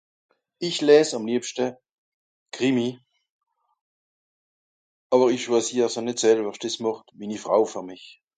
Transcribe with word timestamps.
Ìch 0.67 0.79
lèès 0.87 1.09
àm 1.17 1.23
liebschte 1.29 1.65
Krimi. 2.55 2.89
Àwer 5.13 5.29
ìch 5.35 5.43
schwàsier 5.45 5.89
se 5.91 5.99
nìt 6.03 6.21
selwer 6.21 6.57
dìs 6.61 6.77
màcht 6.83 7.05
minni 7.17 7.37
Frau 7.43 7.63
fer 7.71 7.83
mich. 7.89 8.05